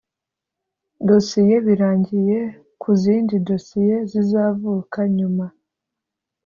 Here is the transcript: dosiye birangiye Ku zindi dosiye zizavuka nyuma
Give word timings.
dosiye 1.07 1.55
birangiye 1.67 2.39
Ku 2.81 2.89
zindi 3.01 3.35
dosiye 3.49 3.95
zizavuka 4.11 4.99
nyuma 5.17 5.45